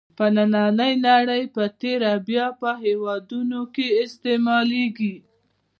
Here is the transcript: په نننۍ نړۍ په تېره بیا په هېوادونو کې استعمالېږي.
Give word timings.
په 0.17 0.25
نننۍ 0.35 0.93
نړۍ 1.07 1.43
په 1.55 1.63
تېره 1.79 2.13
بیا 2.27 2.45
په 2.59 2.69
هېوادونو 2.83 3.59
کې 3.73 3.85
استعمالېږي. 4.03 5.15